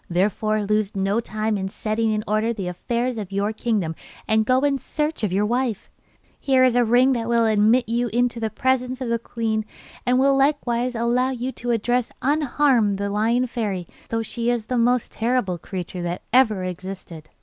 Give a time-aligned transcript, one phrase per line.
[0.09, 3.93] Therefore lose no time in setting in order the affairs of your kingdom
[4.27, 5.91] and go in search of your wife.
[6.39, 9.63] Here is a ring that will admit you into the presence of the queen,
[10.03, 14.77] and will likewise allow you to address unharmed the Lion Fairy, though she is the
[14.79, 17.29] most terrible creature that ever existed.